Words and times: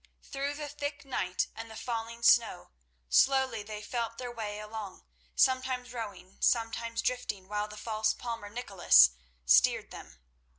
Through 0.23 0.55
the 0.55 0.67
thick 0.67 1.05
night 1.05 1.47
and 1.55 1.69
the 1.69 1.75
falling 1.75 2.23
snow 2.23 2.71
slowly 3.07 3.61
they 3.61 3.83
felt 3.83 4.17
their 4.17 4.31
way 4.31 4.59
along, 4.59 5.03
sometimes 5.35 5.93
rowing, 5.93 6.37
sometimes 6.39 7.03
drifting, 7.03 7.47
while 7.47 7.67
the 7.67 7.77
false 7.77 8.11
palmer 8.11 8.49
Nicholas 8.49 9.11
steered 9.45 9.91
them. 9.91 10.19